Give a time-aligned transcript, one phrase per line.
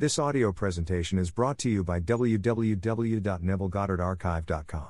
[0.00, 4.88] This audio presentation is brought to you by www.nevillegoddardarchive.com.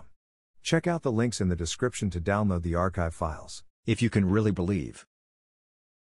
[0.62, 3.64] Check out the links in the description to download the archive files.
[3.88, 5.06] if you can really believe.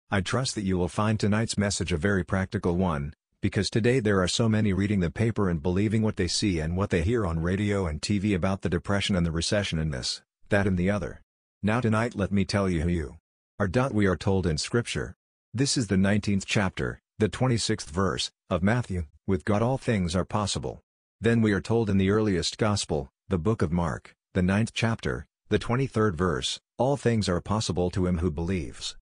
[0.09, 4.21] I trust that you will find tonight's message a very practical one, because today there
[4.21, 7.25] are so many reading the paper and believing what they see and what they hear
[7.25, 10.89] on radio and TV about the depression and the recession and this, that and the
[10.89, 11.21] other.
[11.61, 13.17] Now tonight let me tell you who you
[13.59, 13.70] are.
[13.91, 15.13] We are told in Scripture.
[15.54, 20.25] This is the 19th chapter, the 26th verse, of Matthew, with God all things are
[20.25, 20.81] possible.
[21.21, 25.25] Then we are told in the earliest Gospel, the book of Mark, the 9th chapter,
[25.47, 28.97] the 23rd verse, all things are possible to him who believes.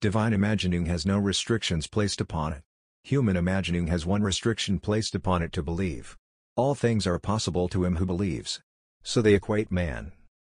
[0.00, 2.62] Divine imagining has no restrictions placed upon it.
[3.02, 6.16] Human imagining has one restriction placed upon it to believe.
[6.54, 8.60] All things are possible to him who believes.
[9.02, 10.12] So they equate man.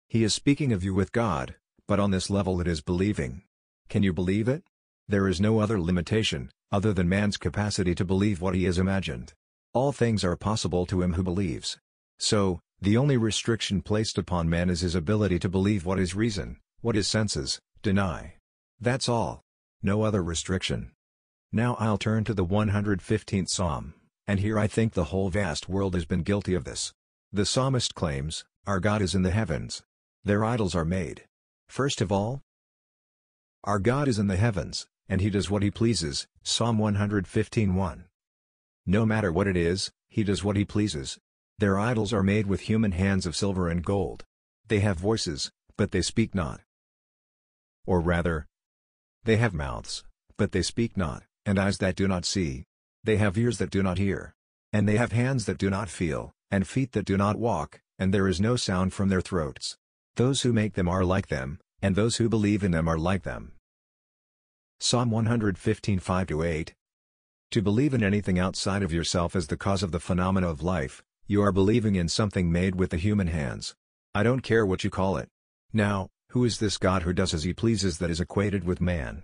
[0.08, 1.56] He is speaking of you with God,
[1.88, 3.42] but on this level it is believing.
[3.90, 4.64] Can you believe it?
[5.08, 9.34] There is no other limitation, other than man's capacity to believe what he has imagined.
[9.74, 11.78] All things are possible to him who believes.
[12.18, 16.58] So, the only restriction placed upon man is his ability to believe what his reason,
[16.82, 18.36] what his senses, deny.
[18.80, 19.42] That's all.
[19.84, 20.92] No other restriction.
[21.52, 23.94] Now I'll turn to the 115th Psalm,
[24.28, 26.94] and here I think the whole vast world has been guilty of this.
[27.32, 29.84] The psalmist claims, Our God is in the heavens.
[30.24, 31.26] Their idols are made.
[31.70, 32.42] First of all,
[33.64, 38.06] Our God is in the heavens, and he does what he pleases, Psalm 115:1.
[38.86, 41.18] No matter what it is, he does what he pleases.
[41.58, 44.26] Their idols are made with human hands of silver and gold.
[44.68, 46.62] They have voices, but they speak not.
[47.86, 48.48] Or rather,
[49.24, 50.04] they have mouths,
[50.38, 52.66] but they speak not, and eyes that do not see.
[53.04, 54.34] They have ears that do not hear.
[54.74, 58.14] And they have hands that do not feel, and feet that do not walk, and
[58.14, 59.78] there is no sound from their throats.
[60.16, 63.24] Those who make them are like them, and those who believe in them are like
[63.24, 63.55] them.
[64.80, 66.74] Psalm 115 5-8
[67.52, 71.02] To believe in anything outside of yourself as the cause of the phenomena of life,
[71.28, 73.74] you are believing in something made with the human hands.
[74.14, 75.30] I don't care what you call it.
[75.72, 79.24] Now, who is this God who does as he pleases that is equated with man?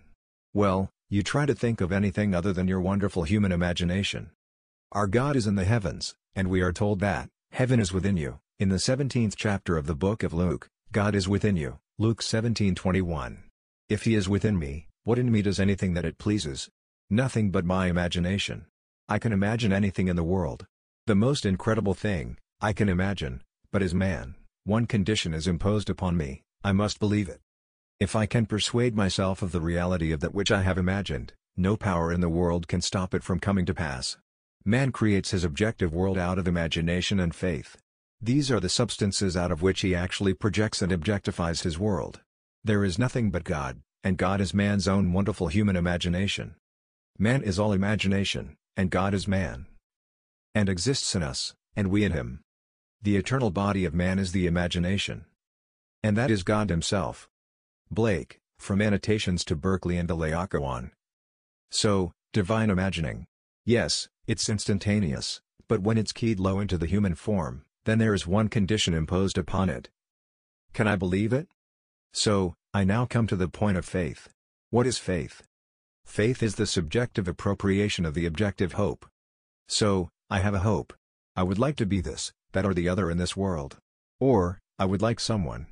[0.53, 4.31] Well, you try to think of anything other than your wonderful human imagination.
[4.94, 8.40] Our God is in the heavens, and we are told that, heaven is within you.
[8.58, 13.44] In the 17th chapter of the book of Luke, God is within you, Luke 17:21.
[13.90, 16.69] If he is within me, what in me does anything that it pleases?
[17.09, 18.67] Nothing but my imagination.
[19.09, 20.67] I can imagine anything in the world.
[21.07, 23.41] The most incredible thing, I can imagine,
[23.72, 27.41] but as man, one condition is imposed upon me, I must believe it.
[28.00, 31.75] If I can persuade myself of the reality of that which I have imagined, no
[31.75, 34.18] power in the world can stop it from coming to pass.
[34.63, 37.78] Man creates his objective world out of imagination and faith.
[38.22, 42.22] These are the substances out of which he actually projects and objectifies his world.
[42.63, 46.56] There is nothing but God, and God is man's own wonderful human imagination.
[47.17, 49.67] Man is all imagination, and God is man.
[50.56, 52.41] And exists in us, and we in him.
[53.01, 55.25] The eternal body of man is the imagination.
[56.03, 57.29] And that is God himself.
[57.89, 60.91] Blake, From Annotations to Berkeley and the Laocoon.
[61.69, 63.25] So, divine imagining.
[63.66, 68.28] Yes, it's instantaneous, but when it's keyed low into the human form, then there is
[68.28, 69.89] one condition imposed upon it.
[70.73, 71.47] Can I believe it?
[72.13, 74.30] So, I now come to the point of faith.
[74.70, 75.44] What is faith?
[76.06, 79.06] Faith is the subjective appropriation of the objective hope.
[79.68, 80.94] So, I have a hope.
[81.36, 83.78] I would like to be this, that or the other in this world.
[84.22, 85.68] Or, I would like someone.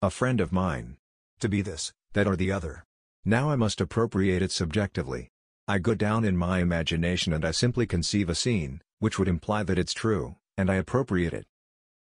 [0.00, 0.96] A friend of mine.
[1.40, 2.84] To be this, that or the other.
[3.24, 5.30] Now I must appropriate it subjectively.
[5.66, 9.64] I go down in my imagination and I simply conceive a scene, which would imply
[9.64, 11.46] that it's true, and I appropriate it.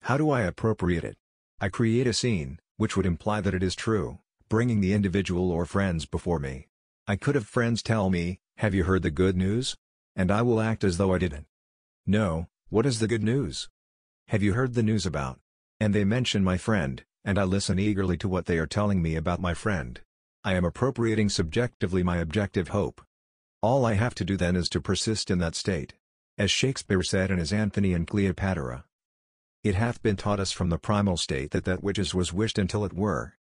[0.03, 1.17] How do I appropriate it?
[1.59, 4.19] I create a scene, which would imply that it is true,
[4.49, 6.67] bringing the individual or friends before me.
[7.07, 9.75] I could have friends tell me, have you heard the good news?
[10.15, 11.45] And I will act as though I didn't.
[12.05, 13.69] No, what is the good news?
[14.29, 15.39] Have you heard the news about?
[15.79, 19.15] And they mention my friend, and I listen eagerly to what they are telling me
[19.15, 20.01] about my friend.
[20.43, 23.01] I am appropriating subjectively my objective hope.
[23.61, 25.93] All I have to do then is to persist in that state.
[26.37, 28.85] As Shakespeare said in his Antony and Cleopatra.
[29.63, 32.57] It hath been taught us from the primal state that that which is was wished
[32.57, 33.36] until it were.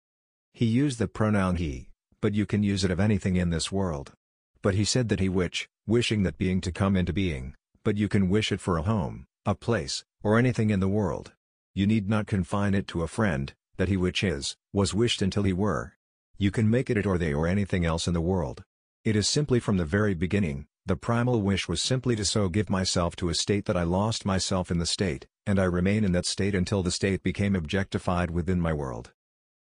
[0.56, 1.90] He used the pronoun he,
[2.22, 4.14] but you can use it of anything in this world.
[4.62, 7.54] But he said that he which, wishing that being to come into being,
[7.84, 11.32] but you can wish it for a home, a place, or anything in the world.
[11.74, 15.42] You need not confine it to a friend, that he which is, was wished until
[15.42, 15.92] he were.
[16.38, 18.64] You can make it it or they or anything else in the world.
[19.04, 22.70] It is simply from the very beginning, the primal wish was simply to so give
[22.70, 26.12] myself to a state that I lost myself in the state, and I remain in
[26.12, 29.12] that state until the state became objectified within my world.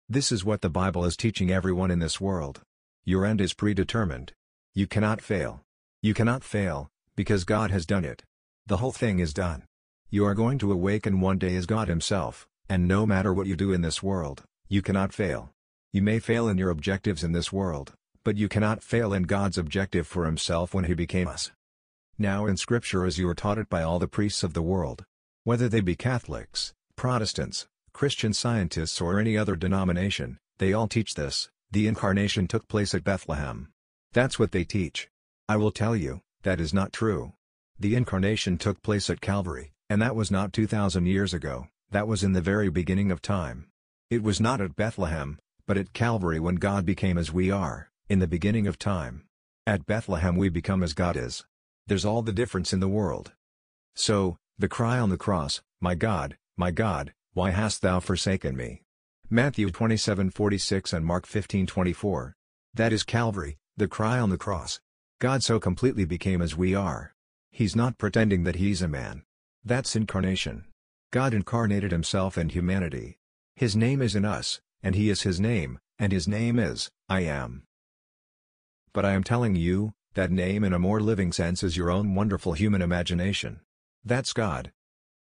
[0.10, 2.62] This is what the Bible is teaching everyone in this world.
[3.06, 4.34] Your end is predetermined.
[4.74, 5.62] You cannot fail.
[6.02, 8.24] You cannot fail, Because God has done it.
[8.66, 9.64] The whole thing is done.
[10.10, 13.56] You are going to awaken one day as God Himself, and no matter what you
[13.56, 15.52] do in this world, you cannot fail.
[15.94, 17.94] You may fail in your objectives in this world,
[18.26, 21.52] but you cannot fail in God's objective for Himself when He became us.
[22.18, 25.06] Now in Scripture as you are taught it by all the priests of the world.
[25.46, 31.50] Whether they be Catholics, Protestants, Christian scientists or any other denomination, they all teach this,
[31.72, 33.72] the incarnation took place at Bethlehem.
[34.14, 35.10] That's what they teach.
[35.48, 37.34] I will tell you, that is not true.
[37.80, 42.24] The incarnation took place at Calvary, and that was not 2,000 years ago, that was
[42.24, 43.68] in the very beginning of time.
[44.10, 48.20] It was not at Bethlehem, but at Calvary when God became as we are, in
[48.20, 49.24] the beginning of time.
[49.68, 51.46] At Bethlehem we become as God is.
[51.88, 53.34] There's all the difference in the world.
[53.96, 58.84] So, the cry on the cross, My God, my God, why hast thou forsaken me?
[59.30, 62.34] Matthew 27:46 and Mark 15:24.
[62.74, 64.80] That is Calvary, the cry on the cross.
[65.20, 67.14] God so completely became as we are.
[67.52, 69.24] He's not pretending that he's a man.
[69.66, 70.66] That's incarnation.
[71.12, 73.18] God incarnated himself in humanity.
[73.56, 77.22] His name is in us, and he is his name, and his name is, I
[77.22, 77.64] am.
[78.94, 82.14] But I am telling you, that name in a more living sense is your own
[82.14, 83.62] wonderful human imagination.
[84.04, 84.72] That's God.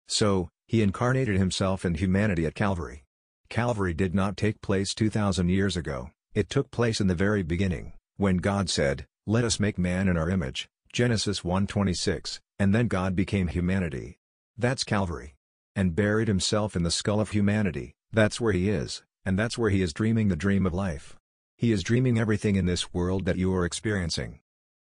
[0.07, 3.03] So, he incarnated himself in humanity at Calvary.
[3.49, 7.95] Calvary did not take place 2,000 years ago, it took place in the very beginning,
[8.19, 13.17] when God said, Let us make man in our image, Genesis 1:26, and then God
[13.17, 14.19] became humanity.
[14.57, 15.35] That's Calvary.
[15.75, 19.71] And buried himself in the skull of humanity, that's where he is, and that's where
[19.71, 21.17] he is dreaming the dream of life.
[21.57, 24.41] He is dreaming everything in this world that you are experiencing.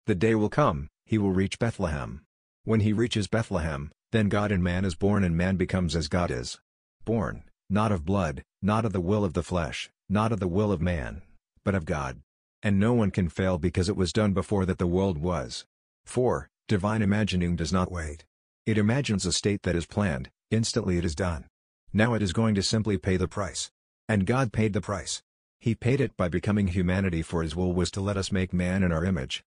[0.05, 2.21] The day will come, he will reach Bethlehem.
[2.63, 6.29] When he reaches Bethlehem, then God in man is born and man becomes as God
[6.29, 6.59] is.
[7.03, 10.71] Born, not of blood, not of the will of the flesh, not of the will
[10.71, 11.23] of man,
[11.65, 12.21] but of God.
[12.61, 15.65] And no one can fail because it was done before that the world was.
[16.05, 16.47] 4.
[16.67, 18.23] Divine imagining does not wait.
[18.67, 21.47] It imagines a state that is planned, instantly it is done.
[21.91, 23.71] Now it is going to simply pay the price.
[24.07, 25.23] And God paid the price.
[25.59, 28.83] He paid it by becoming humanity for his will was to let us make man
[28.83, 29.43] in our image,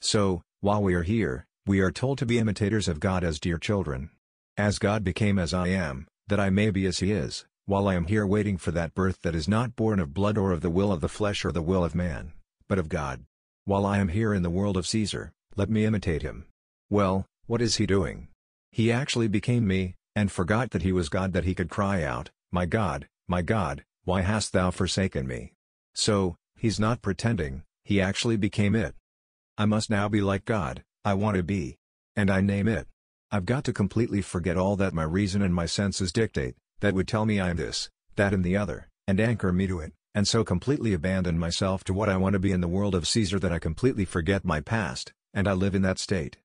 [0.00, 3.58] so, while we are here, we are told to be imitators of God as dear
[3.58, 4.10] children.
[4.56, 7.94] As God became as I am, that I may be as he is, while I
[7.94, 10.70] am here waiting for that birth that is not born of blood or of the
[10.70, 12.32] will of the flesh or the will of man,
[12.66, 13.24] but of God.
[13.66, 16.46] While I am here in the world of Caesar, let me imitate him.
[16.88, 18.28] Well, what is he doing?
[18.72, 22.30] He actually became me, and forgot that he was God that he could cry out,
[22.50, 25.52] My God, my God, why hast thou forsaken me?
[25.94, 28.94] So, he's not pretending, he actually became it.
[29.58, 31.78] I must now be like God, I want to be.
[32.14, 32.86] And I name it.
[33.30, 37.08] I've got to completely forget all that my reason and my senses dictate, that would
[37.08, 40.26] tell me I am this, that and the other, and anchor me to it, and
[40.26, 43.38] so completely abandon myself to what I want to be in the world of Caesar
[43.38, 46.38] that I completely forget my past, and I live in that state.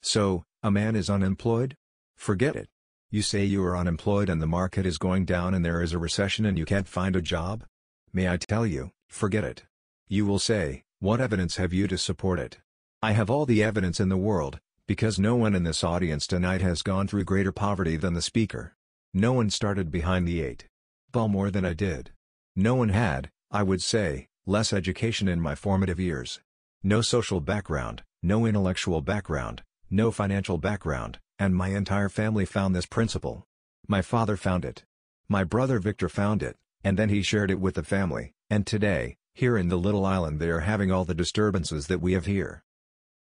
[0.00, 1.76] So, a man is unemployed?
[2.16, 2.68] Forget it.
[3.10, 5.98] You say you are unemployed and the market is going down and there is a
[5.98, 7.64] recession and you can't find a job?
[8.12, 9.64] May I tell you, forget it.
[10.08, 12.58] You will say, what evidence have you to support it?
[13.04, 16.60] I have all the evidence in the world, because no one in this audience tonight
[16.60, 18.76] has gone through greater poverty than the speaker.
[19.12, 20.68] No one started behind the eight
[21.10, 22.12] ball more than I did.
[22.54, 26.40] No one had, I would say, less education in my formative years.
[26.84, 32.86] No social background, no intellectual background, no financial background, and my entire family found this
[32.86, 33.44] principle.
[33.88, 34.84] My father found it.
[35.28, 39.16] My brother Victor found it, and then he shared it with the family, and today,
[39.34, 42.62] here in the little island they are having all the disturbances that we have here.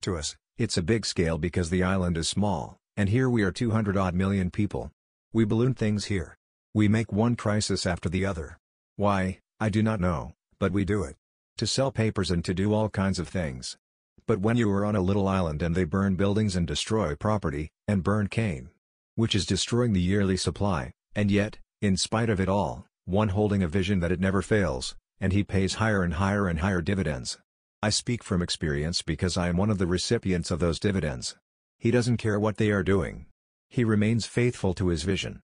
[0.02, 3.52] To us, it's a big scale because the island is small, and here we are
[3.52, 4.90] 200 odd million people.
[5.32, 6.36] We balloon things here.
[6.74, 8.58] We make one crisis after the other.
[8.96, 11.18] Why, I do not know, but we do it.
[11.58, 13.78] To sell papers and to do all kinds of things.
[14.26, 17.70] But when you are on a little island and they burn buildings and destroy property,
[17.88, 18.70] and burn cane.
[19.14, 23.62] Which is destroying the yearly supply, and yet, in spite of it all, one holding
[23.62, 27.38] a vision that it never fails, and he pays higher and higher and higher dividends.
[27.84, 31.36] I speak from experience because I am one of the recipients of those dividends.
[31.80, 33.26] He doesn't care what they are doing.
[33.70, 35.42] He remains faithful to his vision.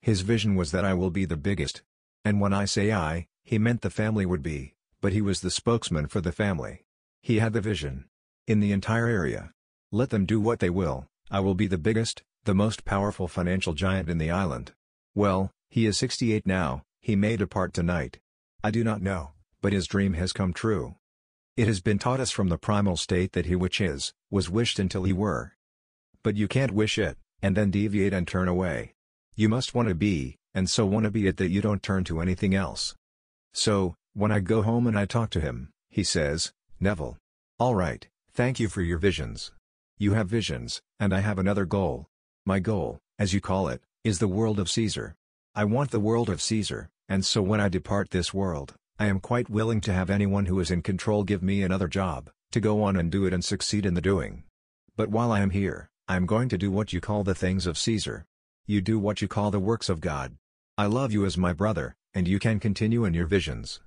[0.00, 1.82] His vision was that I will be the biggest.
[2.24, 5.50] And when I say I, he meant the family would be, but he was the
[5.50, 6.84] spokesman for the family.
[7.20, 8.04] He had the vision.
[8.46, 9.50] In the entire area.
[9.90, 13.72] Let them do what they will, I will be the biggest, the most powerful financial
[13.72, 14.70] giant in the island.
[15.16, 18.20] Well, he is 68 now, he may depart tonight.
[18.62, 20.94] I do not know, but his dream has come true.
[21.54, 24.78] It has been taught us from the primal state that he which is, was wished
[24.78, 25.52] until he were.
[26.22, 28.94] But you can't wish it, and then deviate and turn away.
[29.34, 32.04] You must want to be, and so want to be it that you don't turn
[32.04, 32.94] to anything else.
[33.52, 37.18] So, when I go home and I talk to him, he says, Neville.
[37.58, 39.52] All right, thank you for your visions.
[39.98, 42.06] You have visions, and I have another goal.
[42.46, 45.14] My goal, as you call it, is the world of Caesar.
[45.54, 49.18] I want the world of Caesar, and so when I depart this world, I am
[49.18, 52.84] quite willing to have anyone who is in control give me another job, to go
[52.84, 54.44] on and do it and succeed in the doing.
[54.94, 57.66] But while I am here, I am going to do what you call the things
[57.66, 58.24] of Caesar.
[58.64, 60.36] You do what you call the works of God.
[60.78, 63.80] I love you as my brother, and you can continue in your visions.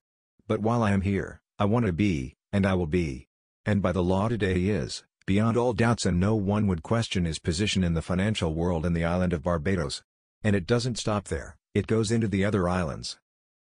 [0.48, 3.30] But while I am here, I want to be, and I will be.
[3.66, 7.24] And by the law today he is, beyond all doubts and no one would question
[7.24, 10.04] his position in the financial world in the island of Barbados.
[10.44, 13.18] And it doesn't stop there, it goes into the other islands.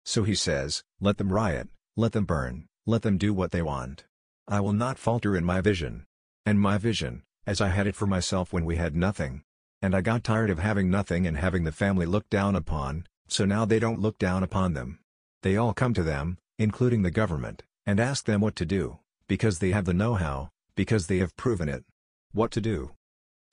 [0.04, 4.04] So he says, let them riot, let them burn, let them do what they want.
[4.48, 6.06] I will not falter in my vision.
[6.44, 9.42] And my vision, as I had it for myself when we had nothing.
[9.80, 13.44] And I got tired of having nothing and having the family looked down upon, so
[13.44, 14.98] now they don't look down upon them.
[15.42, 19.58] They all come to them, including the government, and ask them what to do, because
[19.58, 21.84] they have the know-how, because they have proven it.
[22.32, 22.92] What to do.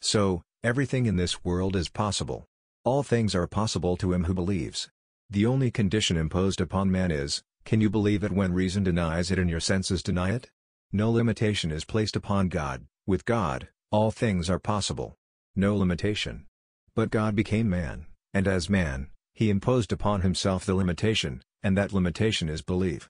[0.01, 2.45] So, everything in this world is possible.
[2.83, 4.89] All things are possible to him who believes.
[5.31, 9.37] The only condition imposed upon man is, can you believe it when reason denies it
[9.37, 10.49] and your senses deny it?
[10.91, 15.15] No limitation is placed upon God, with God, all things are possible.
[15.55, 16.47] No limitation.
[16.95, 21.93] But God became man, and as man, he imposed upon himself the limitation, and that
[21.93, 23.07] limitation is belief.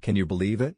[0.00, 0.76] Can you believe it?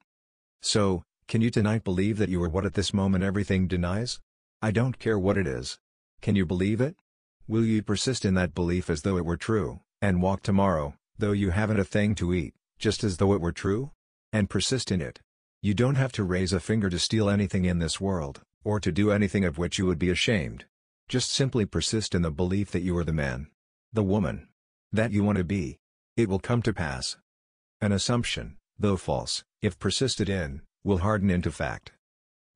[0.61, 4.19] So, can you tonight believe that you are what at this moment everything denies?
[4.61, 5.79] I don't care what it is.
[6.21, 6.97] Can you believe it?
[7.47, 9.81] Will you persist in that belief as though it were true?
[10.03, 13.53] And walk tomorrow, though you haven't a thing to eat, just as though it were
[13.53, 13.93] true?
[14.33, 15.21] And persist in it.
[15.63, 18.91] You don't have to raise a finger to steal anything in this world, or to
[18.91, 20.65] do anything of which you would be ashamed.
[21.09, 23.47] Just simply persist in the belief that you are the man,
[23.93, 24.49] the woman,
[24.93, 25.79] that you want to be.
[26.17, 27.17] It will come to pass.
[27.81, 31.93] An assumption, though false, if persisted in, will harden into fact.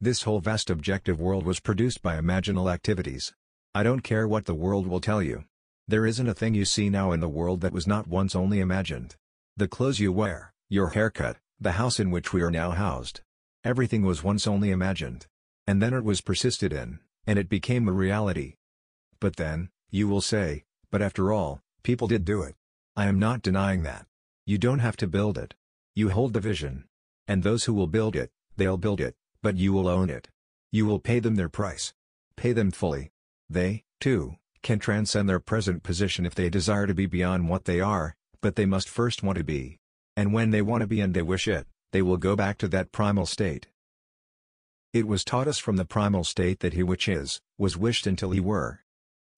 [0.01, 3.33] This whole vast objective world was produced by imaginal activities.
[3.75, 5.45] I don't care what the world will tell you.
[5.89, 8.59] There isn't a thing you see now in the world that was not once only
[8.59, 9.15] imagined.
[9.57, 13.21] The clothes you wear, your haircut, the house in which we are now housed.
[13.63, 15.27] Everything was once only imagined.
[15.65, 18.55] And then it was persisted in, and it became a reality.
[19.21, 22.57] But then, you will say, but after all, people did do it.
[22.97, 24.07] I am not denying that.
[24.45, 25.55] You don't have to build it.
[25.95, 26.85] You hold the vision.
[27.29, 30.29] And those who will build it, they'll build it, but you will own it.
[30.73, 31.95] You will pay them their price.
[32.37, 33.13] Pay them fully.
[33.49, 37.81] They, too, can transcend their present position if they desire to be beyond what they
[37.81, 39.79] are, but they must first want to be.
[40.17, 42.69] And when they want to be and they wish it, they will go back to
[42.69, 43.69] that primal state.
[44.93, 48.33] It was taught us from the primal state that he which is, was wished until
[48.33, 48.81] he were.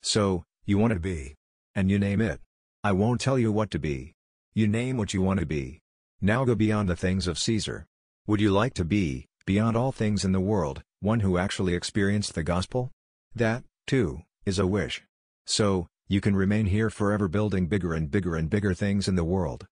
[0.01, 1.35] So, you want to be.
[1.75, 2.41] And you name it.
[2.83, 4.15] I won't tell you what to be.
[4.55, 5.81] You name what you want to be.
[6.23, 7.85] Now go beyond the things of Caesar.
[8.27, 12.35] Would you like to be, beyond all things in the world, one who actually experienced
[12.35, 12.93] the gospel?
[13.35, 15.03] That, too, is a wish.
[15.49, 19.25] So, you can remain here forever building bigger and bigger and bigger things in the
[19.25, 19.67] world.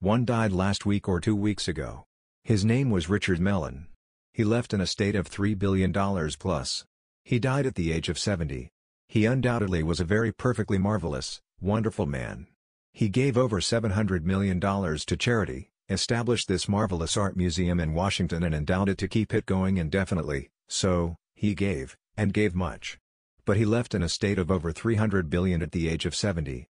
[0.00, 2.06] One died last week or two weeks ago.
[2.42, 3.86] His name was Richard Mellon.
[4.32, 6.84] He left an estate of $3 billion plus.
[7.24, 8.68] He died at the age of 70.
[9.06, 12.48] He undoubtedly was a very perfectly marvelous, wonderful man.
[12.92, 18.56] He gave over $700 million to charity, established this marvelous art museum in Washington and
[18.56, 22.98] endowed it to keep it going indefinitely, so, he gave, and gave much
[23.44, 26.68] but he left an estate of over 300 billion at the age of 70.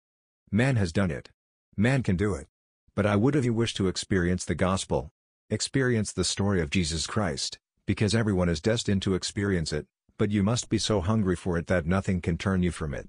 [0.50, 1.30] Man has done it.
[1.76, 2.46] Man can do it.
[2.94, 5.10] But I would have you wish to experience the gospel.
[5.50, 10.42] Experience the story of Jesus Christ, because everyone is destined to experience it, but you
[10.42, 13.08] must be so hungry for it that nothing can turn you from it.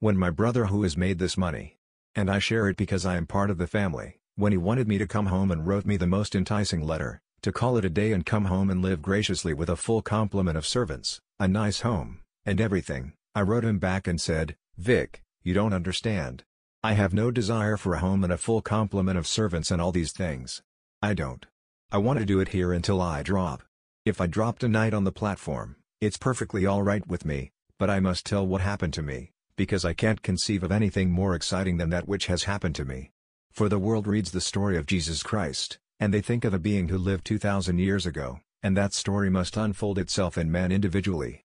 [0.00, 1.76] When my brother who has made this money,
[2.14, 4.98] and I share it because I am part of the family, when he wanted me
[4.98, 8.12] to come home and wrote me the most enticing letter, to call it a day
[8.12, 12.20] and come home and live graciously with a full complement of servants, a nice home,
[12.48, 16.44] and everything, I wrote him back and said, Vic, you don't understand.
[16.82, 19.92] I have no desire for a home and a full complement of servants and all
[19.92, 20.62] these things.
[21.02, 21.44] I don't.
[21.92, 23.62] I want to do it here until I drop.
[24.06, 28.24] If I drop tonight on the platform, it's perfectly alright with me, but I must
[28.24, 32.08] tell what happened to me, because I can't conceive of anything more exciting than that
[32.08, 33.10] which has happened to me.
[33.50, 36.88] For the world reads the story of Jesus Christ, and they think of a being
[36.88, 41.44] who lived 2,000 years ago, and that story must unfold itself in man individually.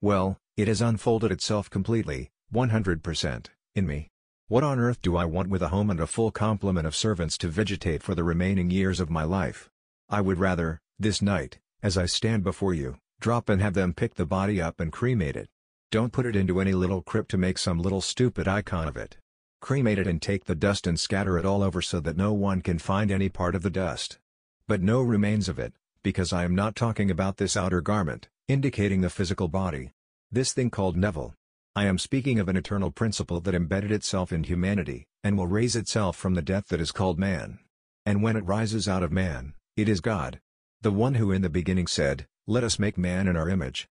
[0.00, 4.10] Well, it has unfolded itself completely, 100%, in me.
[4.46, 7.36] What on earth do I want with a home and a full complement of servants
[7.38, 9.68] to vegetate for the remaining years of my life?
[10.08, 14.14] I would rather, this night, as I stand before you, drop and have them pick
[14.14, 15.48] the body up and cremate it.
[15.90, 19.16] Don't put it into any little crypt to make some little stupid icon of it.
[19.60, 22.60] Cremate it and take the dust and scatter it all over so that no one
[22.60, 24.18] can find any part of the dust.
[24.68, 25.72] But no remains of it,
[26.04, 29.90] because I am not talking about this outer garment, indicating the physical body.
[30.32, 31.34] This thing called Neville.
[31.76, 35.76] I am speaking of an eternal principle that embedded itself in humanity, and will raise
[35.76, 37.58] itself from the death that is called man.
[38.06, 40.40] And when it rises out of man, it is God.
[40.80, 43.86] The one who in the beginning said, Let us make man in our image.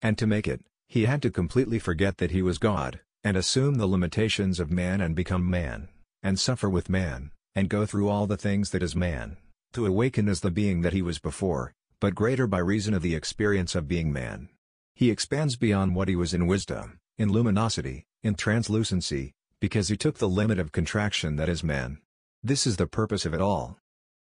[0.00, 3.74] And to make it, he had to completely forget that he was God, and assume
[3.74, 5.88] the limitations of man and become man,
[6.22, 9.36] and suffer with man, and go through all the things that is man,
[9.72, 13.14] to awaken as the being that he was before, but greater by reason of the
[13.14, 14.48] experience of being man.
[14.92, 20.18] He expands beyond what he was in wisdom, in luminosity, in translucency, because he took
[20.18, 21.98] the limit of contraction that is man.
[22.42, 23.78] This is the purpose of it all.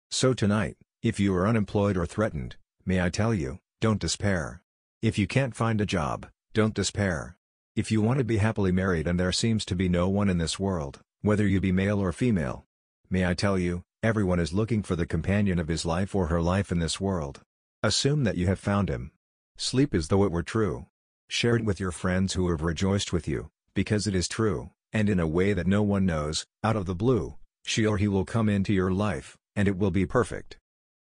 [0.09, 2.55] So tonight, if you are unemployed or threatened,
[2.87, 4.63] may I tell you, don't despair.
[5.03, 7.37] If you can't find a job, don't despair.
[7.75, 10.39] If you want to be happily married and there seems to be no one in
[10.39, 12.67] this world, whether you be male or female,
[13.11, 16.41] may I tell you, everyone is looking for the companion of his life or her
[16.41, 17.41] life in this world.
[17.85, 19.11] Assume that you have found him.
[19.59, 20.87] Sleep as though it were true.
[21.29, 25.11] Share it with your friends who have rejoiced with you, because it is true, and
[25.11, 27.37] in a way that no one knows, out of the blue,
[27.67, 30.57] she or he will come into your life, and it will be perfect.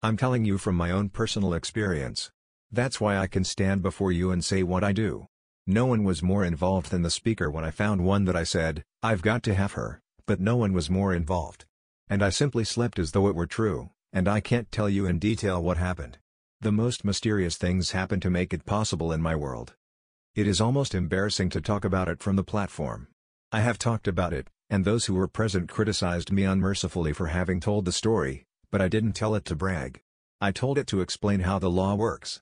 [0.04, 2.32] I'm telling you from my own personal experience.
[2.70, 5.28] That's why I can stand before you and say what I do.
[5.66, 8.84] No one was more involved than the speaker when I found one that I said,
[9.02, 11.64] I've got to have her, but no one was more involved.
[12.10, 15.18] And I simply slept as though it were true, and I can't tell you in
[15.18, 16.18] detail what happened.
[16.60, 19.76] The most mysterious things happen to make it possible in my world.
[20.34, 23.10] It is almost embarrassing to talk about it from the platform.
[23.52, 27.60] I have talked about it, and those who were present criticized me unmercifully for having
[27.60, 30.02] told the story, but I didn't tell it to brag.
[30.42, 32.42] I told it to explain how the law works.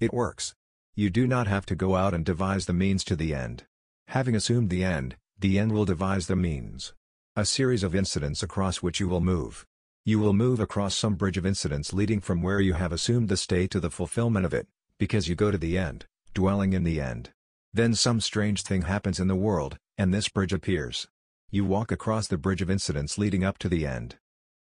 [0.00, 0.54] It works.
[0.94, 3.64] You do not have to go out and devise the means to the end.
[4.08, 6.92] Having assumed the end, the end will devise the means.
[7.34, 9.64] A series of incidents across which you will move.
[10.08, 13.36] You will move across some bridge of incidents leading from where you have assumed the
[13.36, 14.68] state to the fulfillment of it,
[15.00, 17.30] because you go to the end, dwelling in the end.
[17.74, 21.08] Then some strange thing happens in the world, and this bridge appears.
[21.50, 24.14] You walk across the bridge of incidents leading up to the end.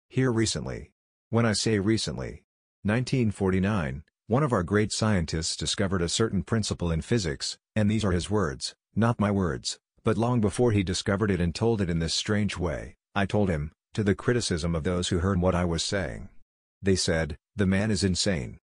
[0.09, 0.91] Here recently.
[1.29, 2.43] When I say recently,
[2.83, 8.11] 1949, one of our great scientists discovered a certain principle in physics, and these are
[8.11, 11.99] his words, not my words, but long before he discovered it and told it in
[11.99, 15.65] this strange way, I told him, to the criticism of those who heard what I
[15.65, 16.29] was saying.
[16.81, 18.57] They said, the man is insane.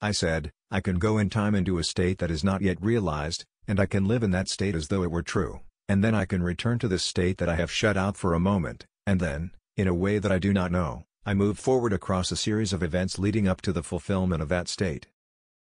[0.00, 3.44] I said, I can go in time into a state that is not yet realized,
[3.66, 6.24] and I can live in that state as though it were true, and then I
[6.24, 9.50] can return to this state that I have shut out for a moment, and then,
[9.76, 12.82] in a way that I do not know, I move forward across a series of
[12.82, 15.06] events leading up to the fulfillment of that state.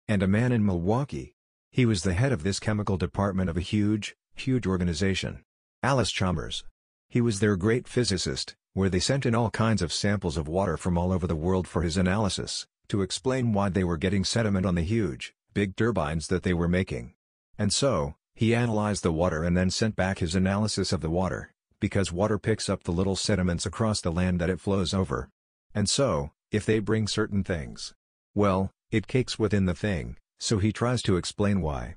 [0.07, 1.35] And a man in Milwaukee.
[1.71, 5.43] He was the head of this chemical department of a huge, huge organization.
[5.83, 6.65] Allis-Chalmers.
[7.09, 10.77] He was their great physicist, where they sent in all kinds of samples of water
[10.77, 14.67] from all over the world for his analysis, to explain why they were getting sediment
[14.67, 17.15] on the huge, big turbines that they were making.
[17.59, 21.53] And so, he analyzed the water and then sent back his analysis of the water,
[21.81, 25.29] because water picks up the little sediments across the land that it flows over.
[25.75, 27.95] And so, if they bring certain things,
[28.35, 31.97] well, it cakes within the thing, so he tries to explain why.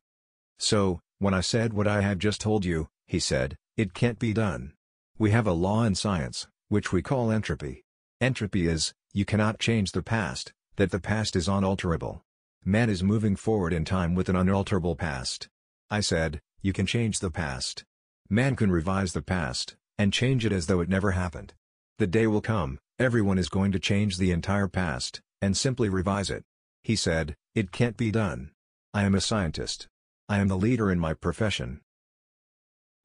[0.57, 4.33] So, when I said what I have just told you, he said, it can't be
[4.33, 4.73] done.
[5.21, 7.83] We have a law in science, which we call entropy.
[8.19, 12.23] Entropy is, you cannot change the past, that the past is unalterable.
[12.65, 15.47] Man is moving forward in time with an unalterable past.
[15.91, 17.83] I said, you can change the past.
[18.31, 21.53] Man can revise the past, and change it as though it never happened.
[21.99, 26.31] The day will come, everyone is going to change the entire past, and simply revise
[26.31, 26.43] it.
[26.81, 28.53] He said, it can't be done.
[28.91, 29.87] I am a scientist.
[30.27, 31.81] I am the leader in my profession.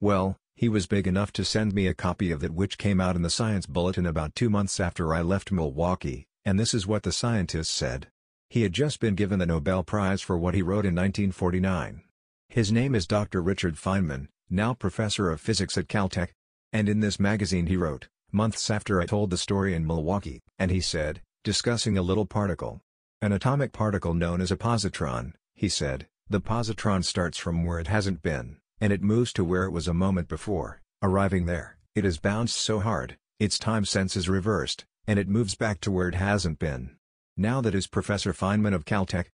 [0.01, 3.15] Well, he was big enough to send me a copy of that which came out
[3.15, 7.03] in the Science Bulletin about two months after I left Milwaukee, and this is what
[7.03, 8.09] the scientist said.
[8.49, 12.03] He had just been given the Nobel Prize for what he wrote in 1949.
[12.49, 13.43] His name is Dr.
[13.43, 16.31] Richard Feynman, now professor of physics at Caltech.
[16.73, 20.71] And in this magazine he wrote, months after I told the story in Milwaukee, and
[20.71, 22.81] he said, discussing a little particle.
[23.21, 27.89] An atomic particle known as a positron, he said, the positron starts from where it
[27.89, 32.05] hasn't been and it moves to where it was a moment before, arriving there, it
[32.05, 36.09] has bounced so hard, its time sense is reversed, and it moves back to where
[36.09, 36.97] it hasn't been.
[37.37, 39.27] Now that is Professor Feynman of Caltech.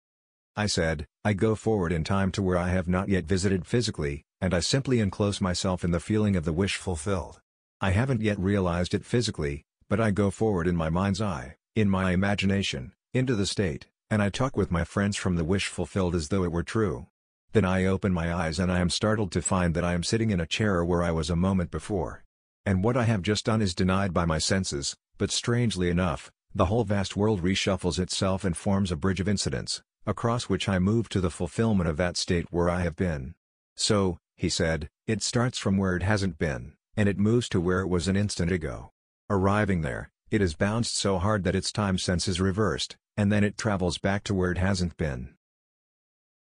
[0.55, 4.25] I said, I go forward in time to where I have not yet visited physically,
[4.41, 7.41] and I simply enclose myself in the feeling of the wish fulfilled.
[7.81, 11.89] I haven't yet realized it physically, but I go forward in my mind's eye, in
[11.89, 16.15] my imagination, into the state, and I talk with my friends from the wish fulfilled
[16.15, 17.07] as though it were true.
[17.53, 20.31] Then I open my eyes and I am startled to find that I am sitting
[20.31, 22.25] in a chair where I was a moment before.
[22.65, 26.67] And what I have just done is denied by my senses, but strangely enough, the
[26.67, 31.09] whole vast world reshuffles itself and forms a bridge of incidents, across which I move
[31.11, 33.35] to the fulfillment of that state where I have been.
[33.77, 37.81] So, he said, it starts from where it hasn't been, and it moves to where
[37.81, 38.91] it was an instant ago.
[39.29, 43.45] Arriving there, it has bounced so hard that its time sense is reversed, and then
[43.45, 45.35] it travels back to where it hasn't been.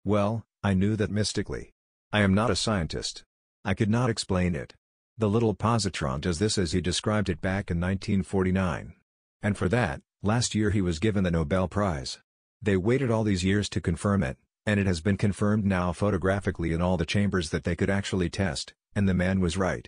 [0.04, 1.72] Well, I knew that mystically.
[2.12, 3.24] I am not a scientist.
[3.64, 4.74] I could not explain it.
[5.18, 8.94] The little positron does this as he described it back in 1949.
[9.42, 12.20] And for that, last year he was given the Nobel Prize.
[12.62, 16.74] They waited all these years to confirm it, and it has been confirmed now photographically
[16.74, 19.88] in all the chambers that they could actually test, and the man was right.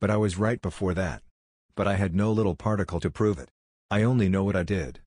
[0.00, 1.22] But I was right before that.
[1.74, 3.48] But I had no little particle to prove it.
[3.90, 5.00] I only know what I did.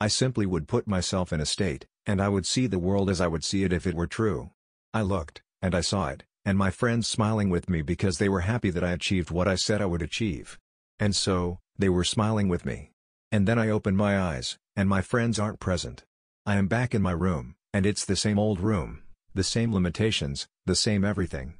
[0.00, 3.20] I simply would put myself in a state, and I would see the world as
[3.20, 4.50] I would see it if it were true.
[4.94, 8.40] I looked, and I saw it, and my friends smiling with me because they were
[8.40, 10.58] happy that I achieved what I said I would achieve.
[10.98, 12.92] And so, they were smiling with me.
[13.30, 16.04] And then I opened my eyes, and my friends aren't present.
[16.46, 19.02] I am back in my room, and it's the same old room,
[19.34, 21.58] the same limitations, the same everything.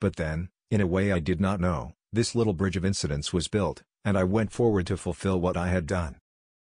[0.00, 3.48] But then, in a way I did not know, this little bridge of incidents was
[3.48, 6.16] built, and I went forward to fulfill what I had done.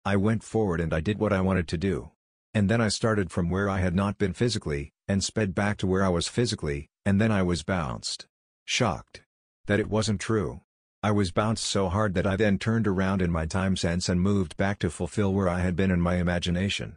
[0.02, 2.12] I went forward and I did what I wanted to do.
[2.58, 5.86] And then I started from where I had not been physically, and sped back to
[5.86, 8.26] where I was physically, and then I was bounced.
[8.64, 9.22] Shocked.
[9.66, 10.62] That it wasn't true.
[11.00, 14.20] I was bounced so hard that I then turned around in my time sense and
[14.20, 16.96] moved back to fulfill where I had been in my imagination.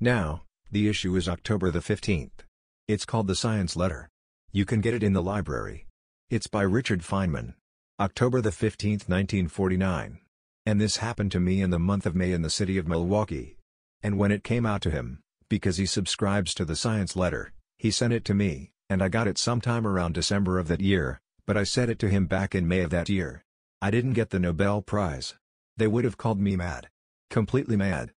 [0.00, 2.40] Now, the issue is October the 15th.
[2.88, 4.08] It's called The Science Letter.
[4.50, 5.86] You can get it in the library.
[6.28, 7.54] It's by Richard Feynman.
[8.00, 10.18] October the 15th 1949.
[10.66, 13.57] And this happened to me in the month of May in the city of Milwaukee.
[14.02, 17.90] And when it came out to him, because he subscribes to the Science Letter, he
[17.90, 21.56] sent it to me, and I got it sometime around December of that year, but
[21.56, 23.44] I sent it to him back in May of that year.
[23.80, 25.34] I didn't get the Nobel Prize.
[25.76, 26.88] They would have called me mad.
[27.30, 28.12] Completely mad.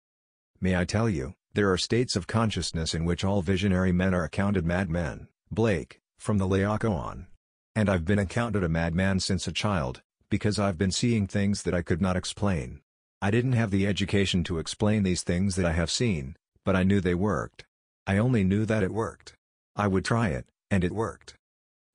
[0.60, 4.24] May I tell you, there are states of consciousness in which all visionary men are
[4.24, 7.26] accounted madmen, Blake, from the Laocoon on.
[7.74, 11.74] And I've been accounted a madman since a child, because I've been seeing things that
[11.74, 12.81] I could not explain.
[13.24, 16.82] I didn't have the education to explain these things that I have seen, but I
[16.82, 17.64] knew they worked.
[18.04, 19.34] I only knew that it worked.
[19.76, 21.34] I would try it, and it worked.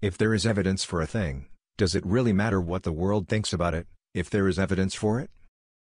[0.01, 3.51] If there is evidence for a thing, does it really matter what the world thinks
[3.51, 5.29] about it, if there is evidence for it?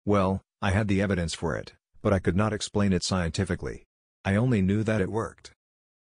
[0.03, 3.83] Well, I had the evidence for it, but I could not explain it scientifically.
[4.25, 5.51] I only knew that it worked.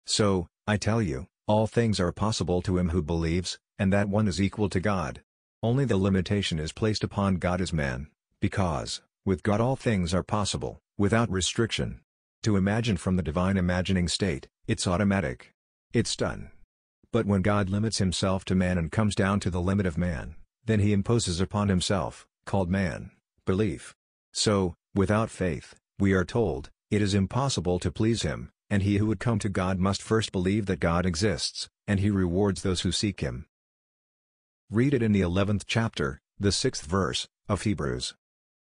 [0.08, 4.28] So, I tell you, all things are possible to him who believes, and that one
[4.28, 5.21] is equal to God.
[5.62, 8.08] Only the limitation is placed upon God as man,
[8.41, 12.00] because, with God all things are possible, without restriction.
[12.44, 15.52] To imagine from the divine imagining state, it's automatic.
[15.92, 16.50] It's done.
[17.12, 20.36] But when God limits himself to man and comes down to the limit of man,
[20.63, 23.12] then he imposes upon himself, called man,
[23.46, 23.94] belief.
[24.32, 29.08] So, without faith, we are told, it is impossible to please him, and he who
[29.08, 32.94] would come to God must first believe that God exists, and he rewards those who
[32.94, 33.46] seek him.
[34.72, 38.13] Read it in the 11th chapter, the 6th verse, of Hebrews.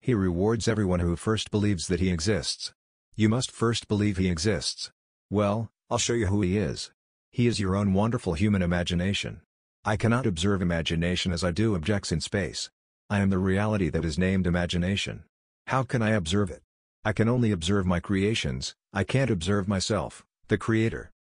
[0.04, 2.74] He rewards everyone who first believes that he exists.
[3.16, 4.90] You must first believe he exists.
[5.30, 6.90] Well, I'll show you who he is.
[7.32, 9.40] He is your own wonderful human imagination.
[9.82, 12.68] I cannot observe imagination as I do objects in space.
[13.08, 15.24] I am the reality that is named imagination.
[15.68, 16.60] How can I observe it?
[17.02, 21.12] I can only observe my creations, I can't observe myself, the creator.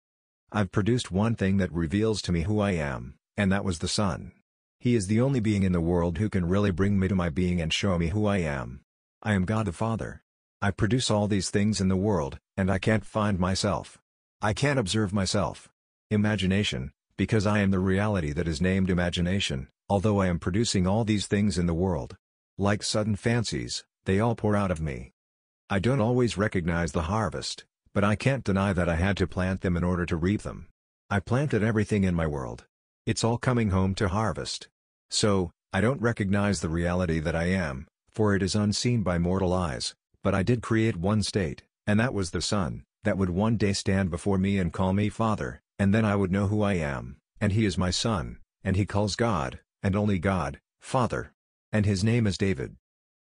[0.52, 3.88] I've produced one thing that reveals to me who I am, and that was the
[3.88, 4.34] Son.
[4.84, 7.30] He is the only being in the world who can really bring me to my
[7.30, 8.82] being and show me who I am.
[9.22, 10.24] I am God the Father.
[10.62, 13.98] I produce all these things in the world, and I can't find myself.
[14.41, 15.69] I can't observe myself.
[16.12, 21.06] Imagination, because I am the reality that is named imagination, although I am producing all
[21.06, 22.17] these things in the world.
[22.58, 25.13] Like sudden fancies, they all pour out of me.
[25.69, 29.62] I don't always recognize the harvest, but I can't deny that I had to plant
[29.62, 30.67] them in order to reap them.
[31.10, 32.65] I planted everything in my world.
[33.06, 34.70] It's all coming home to harvest.
[35.10, 39.52] So, I don't recognize the reality that I am, for it is unseen by mortal
[39.52, 43.58] eyes, but I did create one state, and that was the Son, that would one
[43.58, 46.76] day stand before me and call me Father, and then I would know who I
[46.76, 51.34] am, and he is my Son, and he calls God, and only God, Father.
[51.74, 52.78] And his name is David.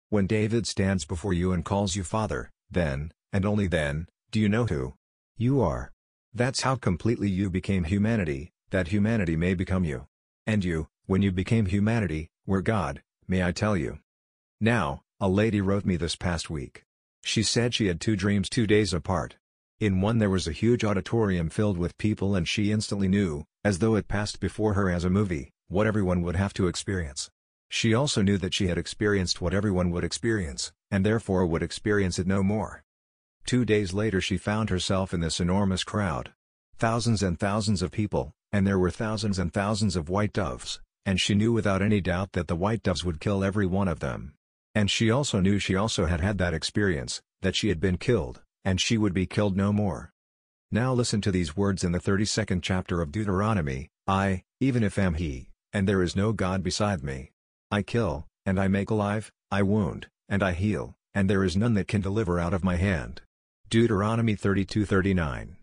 [0.09, 4.47] When David stands before you and calls you Father, then, and only then, do you
[4.47, 4.93] know who
[5.35, 5.91] you are.
[6.33, 10.05] That's how completely you became humanity, that humanity may become you.
[10.45, 13.99] And you, when you became humanity, were God, may I tell you.
[14.59, 16.83] Now, a lady wrote me this past week.
[17.23, 19.37] She said she had two dreams two days apart.
[19.79, 23.79] In one there was a huge auditorium filled with people and she instantly knew, as
[23.79, 27.29] though it passed before her as a movie, what everyone would have to experience.
[27.69, 32.19] She also knew that she had experienced what everyone would experience, and therefore would experience
[32.19, 32.83] it no more.
[33.45, 36.33] Two days later she found herself in this enormous crowd.
[36.77, 41.19] Thousands and thousands of people, and there were thousands and thousands of white doves, and
[41.19, 44.33] she knew without any doubt that the white doves would kill every one of them.
[44.73, 48.41] And she also knew she also had had that experience, that she had been killed,
[48.63, 50.09] and she would be killed no more.
[50.71, 55.15] Now listen to these words in the 32nd chapter of Deuteronomy, I, even if am
[55.15, 57.31] he, and there is no God beside me.
[57.69, 61.73] I kill, and I make alive, I wound, and I heal, and there is none
[61.73, 63.21] that can deliver out of my hand.
[63.67, 65.57] Deuteronomy 32:39.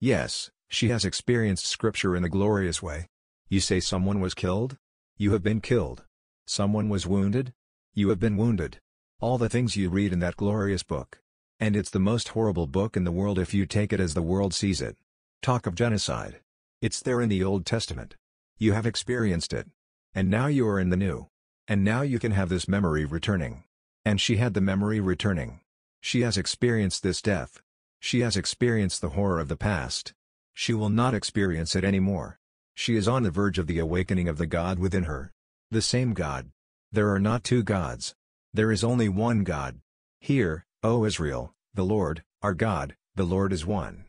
[0.00, 3.08] Yes, she has experienced scripture in a glorious way.
[3.48, 4.76] You say someone was killed?
[5.16, 6.04] You have been killed.
[6.46, 7.52] Someone was wounded?
[7.94, 8.78] You have been wounded.
[9.20, 11.20] All the things you read in that glorious book.
[11.58, 14.22] And it's the most horrible book in the world if you take it as the
[14.22, 14.96] world sees it.
[15.40, 16.40] Talk of genocide.
[16.82, 18.16] It's there in the Old Testament.
[18.58, 19.68] You have experienced it.
[20.14, 21.28] And now you are in the New.
[21.68, 23.64] And now you can have this memory returning.
[24.04, 25.60] And she had the memory returning.
[26.00, 27.62] She has experienced this death.
[28.00, 30.12] She has experienced the horror of the past.
[30.58, 32.38] She will not experience it anymore.
[32.74, 35.30] She is on the verge of the awakening of the God within her.
[35.70, 36.48] The same God.
[36.90, 38.14] There are not two gods.
[38.54, 39.80] There is only one God.
[40.18, 44.06] Hear, O Israel, the Lord, our God, the Lord is one.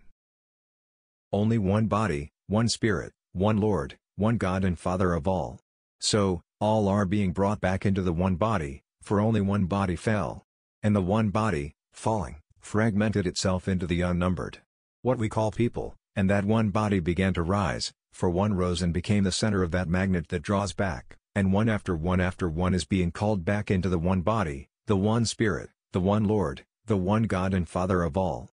[1.34, 5.60] Only one body, one Spirit, one Lord, one God and Father of all.
[6.00, 10.46] So, all are being brought back into the one body, for only one body fell.
[10.82, 14.60] And the one body, falling, fragmented itself into the unnumbered.
[15.02, 18.92] What we call people, and that one body began to rise, for one rose and
[18.92, 22.74] became the center of that magnet that draws back, and one after one after one
[22.74, 26.98] is being called back into the one body, the one Spirit, the one Lord, the
[26.98, 28.50] one God and Father of all.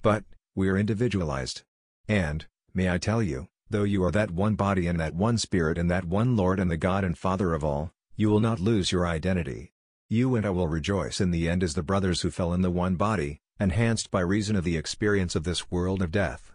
[0.00, 1.62] But, we are individualized.
[2.08, 5.76] And, may I tell you, though you are that one body and that one Spirit
[5.76, 8.90] and that one Lord and the God and Father of all, you will not lose
[8.90, 9.74] your identity.
[10.08, 12.70] You and I will rejoice in the end as the brothers who fell in the
[12.70, 16.53] one body, enhanced by reason of the experience of this world of death.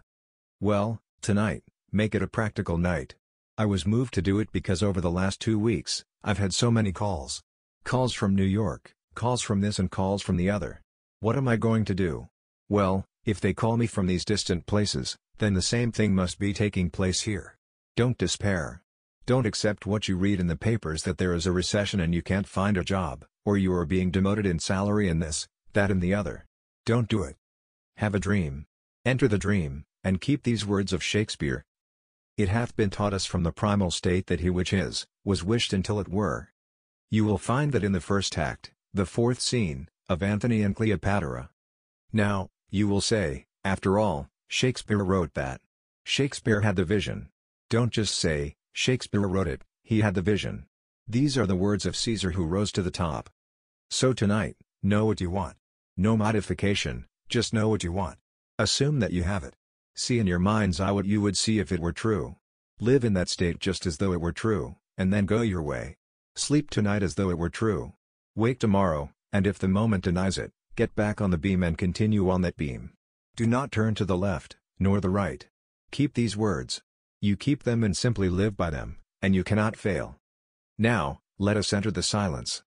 [0.62, 3.14] Well, tonight, make it a practical night.
[3.56, 6.70] I was moved to do it because over the last two weeks, I've had so
[6.70, 7.40] many calls.
[7.82, 10.82] Calls from New York, calls from this and calls from the other.
[11.20, 12.28] What am I going to do?
[12.68, 16.52] Well, if they call me from these distant places, then the same thing must be
[16.52, 17.56] taking place here.
[17.96, 18.82] Don't despair.
[19.24, 22.20] Don't accept what you read in the papers that there is a recession and you
[22.20, 26.02] can't find a job or you are being demoted in salary in this, that and
[26.02, 26.44] the other.
[26.84, 27.36] Don't do it.
[27.96, 28.66] Have a dream.
[29.06, 31.64] Enter the dream, and keep these words of Shakespeare.
[32.36, 35.72] It hath been taught us from the primal state that he which is, was wished
[35.72, 36.48] until it were.
[37.10, 41.50] You will find that in the first act, the fourth scene, of Antony and Cleopatra.
[42.12, 45.60] Now, you will say, after all, Shakespeare wrote that.
[46.04, 47.28] Shakespeare had the vision.
[47.68, 50.66] Don't just say, Shakespeare wrote it, he had the vision.
[51.06, 53.30] These are the words of Caesar who rose to the top.
[53.90, 55.56] So tonight, know what you want.
[55.96, 58.18] No modification, just know what you want.
[58.58, 59.54] Assume that you have it.
[59.94, 62.36] See in your mind's eye what you would see if it were true.
[62.80, 65.96] Live in that state just as though it were true, and then go your way.
[66.34, 67.92] Sleep tonight as though it were true.
[68.34, 72.30] Wake tomorrow, and if the moment denies it, get back on the beam and continue
[72.30, 72.92] on that beam.
[73.36, 75.46] Do not turn to the left, nor the right.
[75.90, 76.82] Keep these words.
[77.20, 80.16] You keep them and simply live by them, and you cannot fail.
[80.78, 82.62] Now, let us enter the silence.